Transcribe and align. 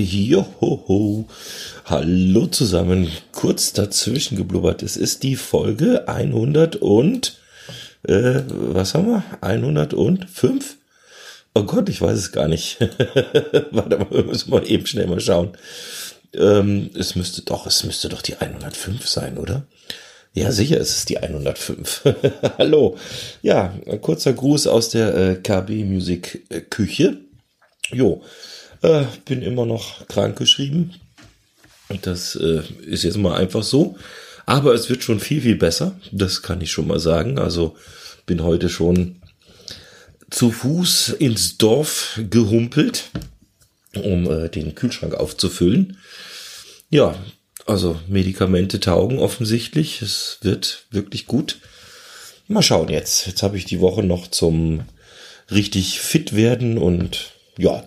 Johoho. 0.00 1.26
Hallo 1.84 2.46
zusammen. 2.46 3.08
Kurz 3.32 3.72
dazwischen 3.72 4.36
geblubbert. 4.36 4.82
Es 4.82 4.96
ist 4.96 5.22
die 5.22 5.36
Folge 5.36 6.08
100 6.08 6.76
und, 6.76 7.38
äh, 8.06 8.40
was 8.48 8.94
haben 8.94 9.08
wir? 9.08 9.24
105? 9.40 10.76
Oh 11.54 11.64
Gott, 11.64 11.88
ich 11.88 12.00
weiß 12.00 12.18
es 12.18 12.32
gar 12.32 12.48
nicht. 12.48 12.80
Warte 13.70 13.98
mal, 13.98 14.10
wir 14.10 14.24
müssen 14.24 14.50
mal 14.50 14.66
eben 14.66 14.86
schnell 14.86 15.06
mal 15.06 15.20
schauen. 15.20 15.56
Ähm, 16.34 16.90
es 16.98 17.14
müsste 17.14 17.42
doch, 17.42 17.66
es 17.66 17.84
müsste 17.84 18.08
doch 18.08 18.22
die 18.22 18.36
105 18.36 19.06
sein, 19.06 19.36
oder? 19.36 19.66
Ja, 20.34 20.50
sicher 20.50 20.78
ist 20.78 20.96
es 20.96 21.04
die 21.04 21.18
105. 21.18 22.04
Hallo. 22.58 22.96
Ja, 23.42 23.74
ein 23.86 24.00
kurzer 24.00 24.32
Gruß 24.32 24.66
aus 24.66 24.88
der 24.88 25.14
äh, 25.14 25.34
KB 25.36 25.84
Music 25.84 26.44
äh, 26.48 26.62
Küche. 26.62 27.18
Jo, 27.90 28.22
äh, 28.82 29.04
bin 29.24 29.42
immer 29.42 29.66
noch 29.66 30.06
krank 30.08 30.36
geschrieben. 30.36 30.94
Das 32.02 32.36
äh, 32.36 32.62
ist 32.86 33.04
jetzt 33.04 33.18
mal 33.18 33.36
einfach 33.36 33.62
so. 33.62 33.96
Aber 34.46 34.74
es 34.74 34.88
wird 34.88 35.02
schon 35.02 35.20
viel, 35.20 35.42
viel 35.42 35.56
besser. 35.56 35.96
Das 36.10 36.42
kann 36.42 36.60
ich 36.60 36.70
schon 36.70 36.86
mal 36.86 37.00
sagen. 37.00 37.38
Also 37.38 37.76
bin 38.26 38.42
heute 38.42 38.68
schon 38.68 39.22
zu 40.30 40.50
Fuß 40.50 41.10
ins 41.10 41.58
Dorf 41.58 42.20
gehumpelt, 42.30 43.10
um 43.94 44.30
äh, 44.30 44.48
den 44.48 44.74
Kühlschrank 44.74 45.14
aufzufüllen. 45.14 45.98
Ja, 46.90 47.14
also 47.66 48.00
Medikamente 48.08 48.80
taugen 48.80 49.18
offensichtlich. 49.18 50.02
Es 50.02 50.38
wird 50.42 50.86
wirklich 50.90 51.26
gut. 51.26 51.58
Mal 52.48 52.62
schauen 52.62 52.88
jetzt. 52.88 53.26
Jetzt 53.26 53.42
habe 53.42 53.56
ich 53.56 53.64
die 53.64 53.80
Woche 53.80 54.02
noch 54.02 54.26
zum 54.26 54.82
richtig 55.50 56.00
fit 56.00 56.34
werden 56.34 56.78
und 56.78 57.32
ja, 57.56 57.84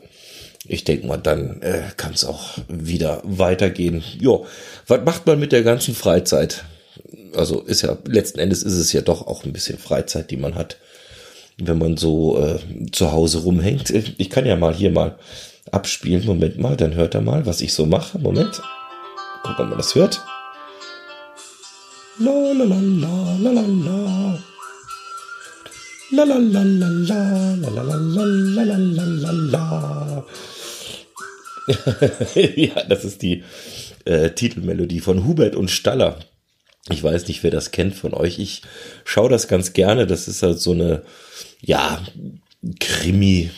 ich 0.67 0.83
denke 0.83 1.07
mal, 1.07 1.17
dann 1.17 1.61
äh, 1.61 1.83
kann 1.97 2.13
es 2.13 2.25
auch 2.25 2.57
wieder 2.67 3.21
weitergehen. 3.23 4.03
Jo, 4.19 4.45
was 4.87 5.01
macht 5.05 5.25
man 5.27 5.39
mit 5.39 5.51
der 5.51 5.63
ganzen 5.63 5.95
Freizeit? 5.95 6.65
Also 7.35 7.61
ist 7.61 7.81
ja 7.81 7.97
letzten 8.07 8.39
Endes 8.39 8.63
ist 8.63 8.73
es 8.73 8.93
ja 8.93 9.01
doch 9.01 9.27
auch 9.27 9.43
ein 9.43 9.53
bisschen 9.53 9.77
Freizeit, 9.77 10.31
die 10.31 10.37
man 10.37 10.55
hat, 10.55 10.77
wenn 11.57 11.77
man 11.77 11.97
so 11.97 12.39
äh, 12.39 12.59
zu 12.91 13.11
Hause 13.11 13.39
rumhängt. 13.39 13.91
Ich 13.91 14.29
kann 14.29 14.45
ja 14.45 14.55
mal 14.55 14.73
hier 14.73 14.91
mal 14.91 15.17
abspielen. 15.71 16.25
Moment 16.25 16.57
mal, 16.57 16.75
dann 16.75 16.95
hört 16.95 17.15
er 17.15 17.21
mal, 17.21 17.45
was 17.45 17.61
ich 17.61 17.73
so 17.73 17.85
mache. 17.85 18.17
Moment. 18.19 18.61
Gucken, 19.43 19.65
ob 19.65 19.69
man 19.69 19.77
das 19.77 19.93
hört. 19.95 20.21
La 22.17 22.31
la 22.31 22.63
la 22.63 22.79
la 22.79 23.37
la 23.41 23.51
la 23.51 23.61
la. 23.61 24.39
La 26.11 26.23
la 26.23 26.37
la 26.37 26.63
la 26.63 26.87
la 26.87 27.55
la 27.55 27.69
la 27.69 27.83
la 27.83 27.95
la 27.97 28.63
la 28.63 28.77
la 28.77 29.03
la 29.03 29.31
la. 29.31 30.25
ja, 32.55 32.83
das 32.83 33.05
ist 33.05 33.21
die 33.21 33.43
äh, 34.05 34.31
Titelmelodie 34.31 34.99
von 34.99 35.25
Hubert 35.25 35.55
und 35.55 35.71
Staller. 35.71 36.19
Ich 36.89 37.03
weiß 37.03 37.27
nicht, 37.27 37.43
wer 37.43 37.51
das 37.51 37.71
kennt 37.71 37.95
von 37.95 38.13
euch. 38.13 38.37
Ich 38.37 38.61
schaue 39.03 39.29
das 39.29 39.47
ganz 39.47 39.73
gerne. 39.73 40.05
Das 40.05 40.27
ist 40.27 40.43
halt 40.43 40.59
so 40.59 40.71
eine, 40.71 41.01
ja, 41.61 42.03
Krimi, 42.79 43.49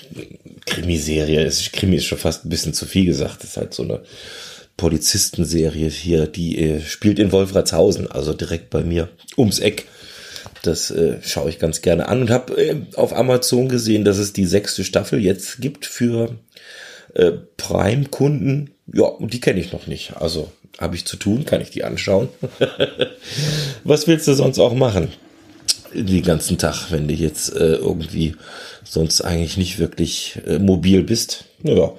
Krimiserie. 0.66 1.52
Krimi 1.74 1.98
ist 1.98 2.06
schon 2.06 2.18
fast 2.18 2.46
ein 2.46 2.50
bisschen 2.50 2.74
zu 2.74 2.86
viel 2.86 3.06
gesagt. 3.06 3.44
Das 3.44 3.52
ist 3.52 3.58
halt 3.58 3.74
so 3.74 3.84
eine 3.84 4.04
Polizistenserie 4.78 5.90
hier, 5.90 6.28
die 6.28 6.58
äh, 6.60 6.82
spielt 6.82 7.20
in 7.20 7.32
Wolfratshausen, 7.32 8.10
also 8.10 8.34
direkt 8.34 8.70
bei 8.70 8.84
mir 8.84 9.10
ums 9.38 9.60
Eck. 9.60 9.86
Das 10.62 10.92
äh, 10.92 11.18
schaue 11.22 11.50
ich 11.50 11.60
ganz 11.60 11.82
gerne 11.82 12.08
an 12.08 12.22
und 12.22 12.30
habe 12.30 12.54
äh, 12.62 12.76
auf 12.96 13.14
Amazon 13.14 13.68
gesehen, 13.70 14.06
dass 14.06 14.18
es 14.18 14.34
die 14.34 14.46
sechste 14.46 14.84
Staffel 14.84 15.20
jetzt 15.20 15.60
gibt 15.60 15.86
für 15.86 16.38
äh, 17.18 17.32
Prime-Kunden. 17.58 18.72
Ja, 18.94 19.06
und 19.06 19.34
die 19.34 19.42
kenne 19.42 19.60
ich 19.60 19.74
noch 19.74 19.88
nicht. 19.88 20.18
Also 20.18 20.52
habe 20.78 20.96
ich 20.96 21.06
zu 21.06 21.18
tun, 21.18 21.46
kann 21.46 21.62
ich 21.62 21.72
die 21.72 21.84
anschauen. 21.84 22.30
Was 23.84 24.08
willst 24.08 24.28
du 24.28 24.34
sonst 24.34 24.60
auch 24.60 24.74
machen? 24.74 25.10
Den 25.94 26.24
ganzen 26.24 26.58
Tag, 26.58 26.92
wenn 26.92 27.08
du 27.08 27.14
jetzt 27.14 27.56
äh, 27.56 27.76
irgendwie 27.76 28.36
sonst 28.84 29.22
eigentlich 29.22 29.58
nicht 29.58 29.80
wirklich 29.80 30.40
äh, 30.46 30.60
mobil 30.60 31.04
bist. 31.04 31.46
Naja, 31.64 31.94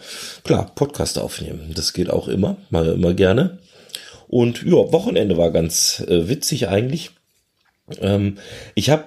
klar, 0.45 0.71
Podcast 0.75 1.19
aufnehmen. 1.19 1.73
Das 1.75 1.93
geht 1.93 2.11
auch 2.11 2.29
immer, 2.29 2.57
mal 2.71 2.87
immer 2.89 3.15
gerne. 3.15 3.59
Und 4.29 4.63
ja, 4.63 4.93
Wochenende 4.93 5.37
war 5.37 5.51
ganz 5.51 6.05
äh, 6.07 6.29
witzig 6.29 6.69
eigentlich. 6.69 7.11
Ähm, 8.01 8.37
ich 8.75 8.91
habe, 8.91 9.07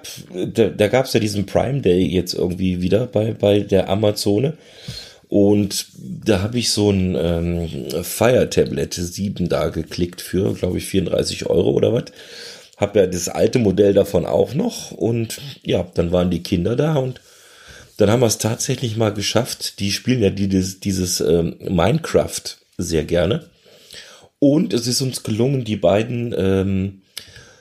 da, 0.52 0.68
da 0.68 0.88
gab 0.88 1.06
es 1.06 1.12
ja 1.12 1.20
diesen 1.20 1.46
Prime 1.46 1.80
Day 1.80 2.04
jetzt 2.04 2.34
irgendwie 2.34 2.82
wieder 2.82 3.06
bei, 3.06 3.32
bei 3.32 3.60
der 3.60 3.88
Amazone. 3.88 4.58
Und 5.32 5.86
da 5.96 6.42
habe 6.42 6.58
ich 6.58 6.72
so 6.72 6.90
ein 6.90 7.16
ähm, 7.18 8.04
Fire 8.04 8.50
Tablet 8.50 8.92
7 8.92 9.48
da 9.48 9.70
geklickt 9.70 10.20
für, 10.20 10.52
glaube 10.52 10.76
ich, 10.76 10.84
34 10.84 11.46
Euro 11.46 11.70
oder 11.70 11.94
was. 11.94 12.04
Habe 12.76 12.98
ja 12.98 13.06
das 13.06 13.30
alte 13.30 13.58
Modell 13.58 13.94
davon 13.94 14.26
auch 14.26 14.52
noch. 14.52 14.90
Und 14.90 15.40
ja, 15.62 15.90
dann 15.94 16.12
waren 16.12 16.30
die 16.30 16.42
Kinder 16.42 16.76
da 16.76 16.96
und 16.96 17.22
dann 17.96 18.10
haben 18.10 18.20
wir 18.20 18.26
es 18.26 18.36
tatsächlich 18.36 18.98
mal 18.98 19.14
geschafft. 19.14 19.80
Die 19.80 19.90
spielen 19.90 20.20
ja 20.20 20.28
dieses, 20.28 20.80
dieses 20.80 21.22
ähm, 21.22 21.56
Minecraft 21.60 22.58
sehr 22.76 23.04
gerne. 23.04 23.46
Und 24.38 24.74
es 24.74 24.86
ist 24.86 25.00
uns 25.00 25.22
gelungen, 25.22 25.64
die 25.64 25.76
beiden 25.76 26.34
ähm, 26.36 27.00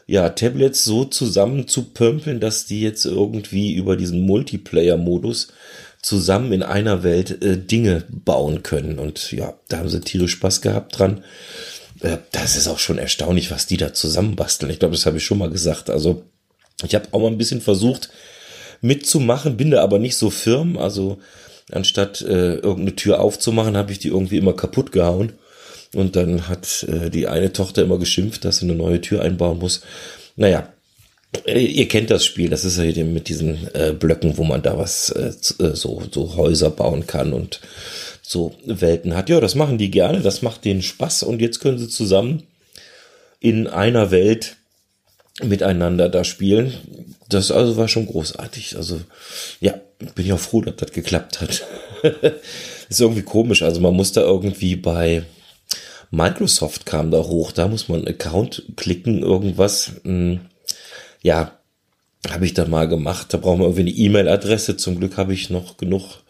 ja, 0.07 0.27
Tablets 0.27 0.83
so 0.83 1.05
zusammen 1.05 1.69
zu 1.69 1.83
pömpeln, 1.83 2.41
dass 2.41 2.65
die 2.65 2.81
jetzt 2.81 3.05
irgendwie 3.05 3.75
über 3.75 3.95
diesen 3.95 4.25
Multiplayer-Modus 4.25 5.53
zusammen 6.01 6.51
in 6.51 6.63
einer 6.63 7.03
Welt 7.03 7.44
äh, 7.44 7.57
Dinge 7.57 8.03
bauen 8.09 8.63
können. 8.63 9.00
Und 9.00 9.31
ja, 9.31 9.53
da 9.67 9.78
haben 9.78 9.89
sie 9.89 10.01
tierisch 10.01 10.31
Spaß 10.31 10.62
gehabt 10.62 10.97
dran. 10.97 11.23
Äh, 12.01 12.17
das 12.31 12.56
ist 12.56 12.67
auch 12.67 12.79
schon 12.79 12.97
erstaunlich, 12.97 13.51
was 13.51 13.67
die 13.67 13.78
da 13.78 13.94
zusammenbasteln. 13.94 14.72
Ich 14.72 14.79
glaube, 14.79 14.95
das 14.95 15.06
habe 15.06 15.17
ich 15.17 15.25
schon 15.25 15.38
mal 15.38 15.50
gesagt. 15.50 15.90
Also 15.90 16.23
ich 16.84 16.95
habe 16.95 17.07
auch 17.11 17.19
mal 17.19 17.28
ein 17.28 17.38
bisschen 17.38 17.61
versucht 17.61 18.09
mitzumachen, 18.81 19.57
bin 19.57 19.72
da 19.72 19.84
aber 19.84 20.00
nicht 20.00 20.17
so 20.17 20.29
firm. 20.29 20.78
Also 20.78 21.19
anstatt 21.72 22.22
äh, 22.22 22.56
irgendeine 22.56 22.95
Tür 22.95 23.19
aufzumachen, 23.22 23.78
habe 23.78 23.91
ich 23.91 24.00
die 24.00 24.09
irgendwie 24.09 24.38
immer 24.38 24.53
kaputt 24.53 24.91
gehauen. 24.91 25.34
Und 25.94 26.16
dann 26.16 26.47
hat 26.47 26.84
äh, 26.84 27.09
die 27.09 27.28
eine 27.28 27.53
Tochter 27.53 27.84
immer 27.84 28.00
geschimpft, 28.00 28.45
dass 28.45 28.57
sie 28.57 28.66
eine 28.66 28.75
neue 28.75 29.01
Tür 29.01 29.22
einbauen 29.22 29.59
muss. 29.59 29.81
Naja, 30.35 30.72
ihr 31.45 31.87
kennt 31.87 32.09
das 32.09 32.25
Spiel, 32.25 32.49
das 32.49 32.65
ist 32.65 32.77
ja 32.77 33.03
mit 33.03 33.29
diesen 33.29 33.73
äh, 33.73 33.93
Blöcken, 33.93 34.37
wo 34.37 34.43
man 34.43 34.61
da 34.61 34.77
was 34.77 35.09
äh, 35.09 35.31
äh, 35.63 35.75
so, 35.75 36.03
so 36.11 36.35
Häuser 36.35 36.69
bauen 36.69 37.07
kann 37.07 37.33
und 37.33 37.61
so 38.21 38.53
Welten 38.65 39.15
hat. 39.15 39.29
Ja, 39.29 39.39
das 39.39 39.55
machen 39.55 39.77
die 39.77 39.91
gerne, 39.91 40.21
das 40.21 40.41
macht 40.41 40.65
denen 40.65 40.81
Spaß 40.81 41.23
und 41.23 41.41
jetzt 41.41 41.59
können 41.59 41.79
sie 41.79 41.87
zusammen 41.87 42.43
in 43.39 43.67
einer 43.67 44.11
Welt 44.11 44.57
miteinander 45.41 46.09
da 46.09 46.23
spielen. 46.23 46.73
Das 47.29 47.49
also 47.49 47.77
war 47.77 47.87
schon 47.87 48.07
großartig. 48.07 48.75
Also 48.75 48.99
ja, 49.61 49.73
bin 50.15 50.25
ich 50.25 50.33
auch 50.33 50.39
froh, 50.39 50.61
dass 50.61 50.75
das 50.75 50.91
geklappt 50.91 51.39
hat. 51.39 51.63
ist 52.89 52.99
irgendwie 52.99 53.23
komisch. 53.23 53.61
Also 53.63 53.79
man 53.79 53.95
muss 53.95 54.11
da 54.11 54.21
irgendwie 54.21 54.75
bei 54.75 55.23
Microsoft 56.11 56.85
kam 56.85 57.09
da 57.09 57.19
hoch. 57.19 57.53
Da 57.53 57.69
muss 57.69 57.87
man 57.87 58.05
Account 58.05 58.63
klicken, 58.75 59.23
irgendwas. 59.23 59.93
Hm 60.03 60.41
ja, 61.23 61.59
habe 62.29 62.45
ich 62.45 62.53
dann 62.53 62.69
mal 62.69 62.87
gemacht. 62.87 63.33
Da 63.33 63.37
brauchen 63.37 63.59
wir 63.59 63.65
irgendwie 63.65 63.81
eine 63.81 63.91
E-Mail-Adresse. 63.91 64.77
Zum 64.77 64.99
Glück 64.99 65.17
habe 65.17 65.33
ich 65.33 65.49
noch 65.49 65.77
genug 65.77 66.21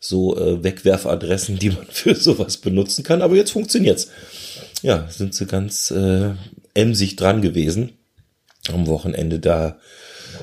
so 0.00 0.36
äh, 0.36 0.64
Wegwerfadressen, 0.64 1.58
die 1.58 1.70
man 1.70 1.86
für 1.90 2.14
sowas 2.14 2.56
benutzen 2.56 3.04
kann. 3.04 3.22
Aber 3.22 3.36
jetzt 3.36 3.52
funktioniert's. 3.52 4.08
Ja, 4.82 5.06
sind 5.10 5.34
sie 5.34 5.46
ganz 5.46 5.90
äh, 5.90 6.30
emsig 6.74 7.16
dran 7.16 7.42
gewesen, 7.42 7.92
am 8.72 8.86
Wochenende 8.86 9.38
da 9.38 9.78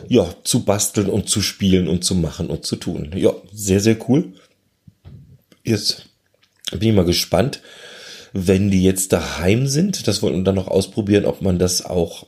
ja 0.07 0.29
zu 0.43 0.63
basteln 0.63 1.09
und 1.09 1.27
zu 1.27 1.41
spielen 1.41 1.87
und 1.87 2.03
zu 2.03 2.13
machen 2.13 2.47
und 2.47 2.65
zu 2.65 2.75
tun. 2.75 3.11
Ja, 3.15 3.33
sehr 3.51 3.79
sehr 3.79 3.97
cool. 4.07 4.33
Jetzt 5.63 6.03
bin 6.71 6.89
ich 6.89 6.95
mal 6.95 7.03
gespannt, 7.03 7.61
wenn 8.33 8.69
die 8.69 8.83
jetzt 8.83 9.11
daheim 9.11 9.67
sind. 9.67 10.07
Das 10.07 10.21
wollen 10.21 10.35
wir 10.35 10.43
dann 10.43 10.55
noch 10.55 10.67
ausprobieren, 10.67 11.25
ob 11.25 11.41
man 11.41 11.57
das 11.57 11.83
auch 11.83 12.27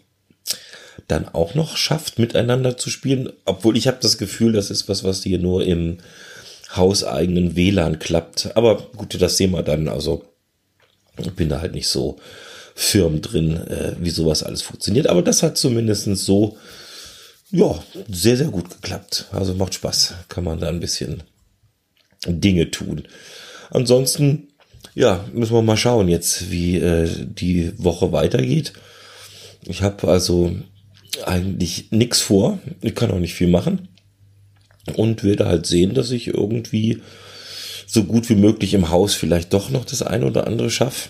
dann 1.08 1.28
auch 1.28 1.56
noch 1.56 1.78
schafft, 1.78 2.20
miteinander 2.20 2.78
zu 2.78 2.90
spielen. 2.90 3.30
Obwohl 3.46 3.78
ich 3.78 3.88
habe 3.88 3.98
das 4.02 4.18
Gefühl, 4.18 4.54
das 4.54 4.70
ist 4.70 4.90
was, 4.90 5.04
was 5.04 5.24
hier 5.24 5.40
nur 5.40 5.66
im 5.66 5.98
hauseigenen 6.76 7.56
WLAN 7.56 8.00
klappt. 8.00 8.56
Aber 8.56 8.78
gut, 8.96 9.20
das 9.20 9.38
sehen 9.38 9.52
wir 9.52 9.64
dann. 9.64 9.88
Also 9.88 10.26
bin 11.36 11.50
da 11.50 11.62
halt 11.62 11.74
nicht 11.74 11.88
so 11.88 12.18
firm 12.76 13.22
drin, 13.22 13.58
äh, 13.68 13.96
wie 14.00 14.10
sowas 14.10 14.44
alles 14.44 14.62
funktioniert. 14.62 15.08
Aber 15.08 15.22
das 15.22 15.44
hat 15.44 15.58
zumindest 15.58 16.06
so, 16.16 16.58
ja, 17.52 17.84
sehr, 18.08 18.38
sehr 18.38 18.48
gut 18.48 18.70
geklappt. 18.70 19.26
Also 19.32 19.54
macht 19.54 19.74
Spaß. 19.74 20.14
Kann 20.30 20.44
man 20.44 20.60
da 20.60 20.70
ein 20.70 20.80
bisschen 20.80 21.24
Dinge 22.26 22.72
tun. 22.72 23.04
Ansonsten, 23.70 24.50
ja, 24.96 25.26
müssen 25.34 25.54
wir 25.54 25.62
mal 25.62 25.78
schauen 25.78 26.08
jetzt, 26.08 26.52
wie 26.52 26.78
äh, 26.78 27.10
die 27.26 27.74
Woche 27.78 28.12
weitergeht. 28.12 28.74
Ich 29.66 29.82
habe 29.82 30.08
also 30.08 30.56
eigentlich 31.26 31.92
nichts 31.92 32.22
vor. 32.22 32.60
Ich 32.82 32.96
kann 32.96 33.12
auch 33.12 33.20
nicht 33.20 33.34
viel 33.34 33.48
machen. 33.48 33.88
Und 34.96 35.24
werde 35.24 35.46
halt 35.46 35.66
sehen, 35.66 35.94
dass 35.94 36.12
ich 36.12 36.28
irgendwie 36.28 37.02
so 37.86 38.04
gut 38.04 38.30
wie 38.30 38.36
möglich 38.36 38.74
im 38.74 38.90
Haus 38.90 39.14
vielleicht 39.14 39.54
doch 39.54 39.70
noch 39.70 39.86
das 39.86 40.02
ein 40.02 40.24
oder 40.24 40.48
andere 40.48 40.70
schaffe. 40.70 41.10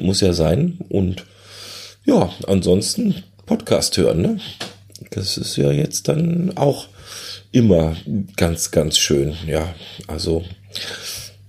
Muss 0.00 0.20
ja 0.20 0.32
sein. 0.32 0.78
Und 0.88 1.24
ja, 2.04 2.30
ansonsten 2.46 3.22
Podcast 3.44 3.96
hören, 3.96 4.22
ne? 4.22 4.40
Das 5.10 5.36
ist 5.36 5.56
ja 5.56 5.70
jetzt 5.70 6.08
dann 6.08 6.56
auch 6.56 6.88
immer 7.52 7.96
ganz, 8.36 8.70
ganz 8.70 8.98
schön. 8.98 9.34
Ja, 9.46 9.74
also 10.06 10.44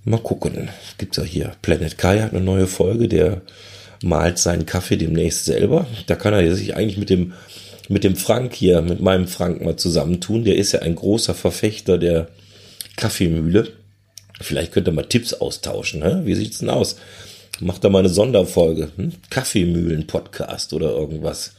mal 0.04 0.20
gucken. 0.20 0.68
Gibt's 0.98 1.16
ja 1.16 1.22
hier. 1.22 1.52
Planet 1.62 1.98
Kai 1.98 2.20
hat 2.20 2.32
eine 2.32 2.40
neue 2.40 2.66
Folge, 2.66 3.08
der 3.08 3.42
malt 4.02 4.38
seinen 4.38 4.66
Kaffee 4.66 4.96
demnächst 4.96 5.44
selber. 5.44 5.86
Da 6.06 6.14
kann 6.14 6.34
er 6.34 6.54
sich 6.54 6.76
eigentlich 6.76 6.98
mit 6.98 7.10
dem, 7.10 7.34
mit 7.88 8.04
dem 8.04 8.16
Frank 8.16 8.54
hier, 8.54 8.82
mit 8.82 9.00
meinem 9.00 9.26
Frank 9.26 9.62
mal 9.62 9.76
zusammentun. 9.76 10.44
Der 10.44 10.56
ist 10.56 10.72
ja 10.72 10.80
ein 10.80 10.94
großer 10.94 11.34
Verfechter 11.34 11.98
der 11.98 12.28
Kaffeemühle. 12.96 13.68
Vielleicht 14.40 14.72
könnt 14.72 14.88
ihr 14.88 14.92
mal 14.92 15.06
Tipps 15.06 15.34
austauschen. 15.34 16.02
Hä? 16.02 16.20
Wie 16.24 16.34
sieht's 16.34 16.58
denn 16.58 16.70
aus? 16.70 16.96
Macht 17.60 17.82
da 17.82 17.88
mal 17.88 18.00
eine 18.00 18.08
Sonderfolge. 18.08 18.90
Hm? 18.96 19.12
Kaffeemühlen-Podcast 19.30 20.72
oder 20.74 20.90
irgendwas. 20.90 21.54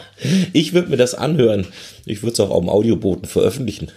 ich 0.52 0.72
würde 0.72 0.88
mir 0.88 0.96
das 0.96 1.14
anhören. 1.14 1.66
Ich 2.06 2.22
würde 2.22 2.32
es 2.32 2.40
auch 2.40 2.50
auf 2.50 2.60
dem 2.60 2.70
Audioboten 2.70 3.26
veröffentlichen. 3.26 3.90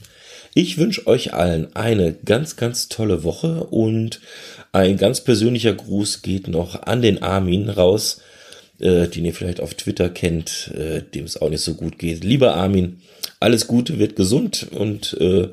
Ich 0.55 0.77
wünsche 0.77 1.07
euch 1.07 1.33
allen 1.33 1.75
eine 1.75 2.13
ganz, 2.13 2.55
ganz 2.55 2.87
tolle 2.87 3.23
Woche 3.23 3.63
und 3.63 4.19
ein 4.71 4.97
ganz 4.97 5.21
persönlicher 5.21 5.73
Gruß 5.73 6.21
geht 6.21 6.47
noch 6.47 6.83
an 6.83 7.01
den 7.01 7.23
Armin 7.23 7.69
raus, 7.69 8.21
äh, 8.79 9.07
den 9.07 9.25
ihr 9.25 9.33
vielleicht 9.33 9.61
auf 9.61 9.73
Twitter 9.73 10.09
kennt, 10.09 10.71
äh, 10.75 11.01
dem 11.01 11.25
es 11.25 11.41
auch 11.41 11.49
nicht 11.49 11.63
so 11.63 11.73
gut 11.73 11.97
geht. 11.97 12.23
Lieber 12.23 12.55
Armin, 12.55 13.01
alles 13.39 13.65
Gute, 13.65 13.97
wird 13.97 14.15
gesund 14.15 14.67
und 14.71 15.17
äh, 15.19 15.49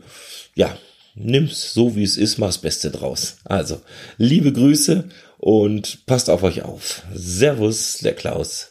ja, 0.54 0.76
nimm's 1.14 1.72
so 1.72 1.96
wie 1.96 2.02
es 2.02 2.18
ist, 2.18 2.36
mach's 2.36 2.58
Beste 2.58 2.90
draus. 2.90 3.38
Also, 3.44 3.80
liebe 4.18 4.52
Grüße 4.52 5.04
und 5.38 6.04
passt 6.04 6.28
auf 6.28 6.42
euch 6.42 6.62
auf. 6.62 7.04
Servus, 7.14 7.98
der 7.98 8.14
Klaus. 8.14 8.69